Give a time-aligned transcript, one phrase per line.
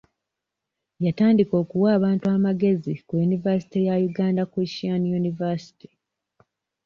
[1.05, 5.89] Yatandika okuwa abantu amagezi ku yunivasite ya Uganda Christian University.